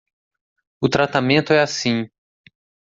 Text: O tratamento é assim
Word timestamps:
O 0.81 0.89
tratamento 0.89 1.53
é 1.53 1.61
assim 1.61 2.09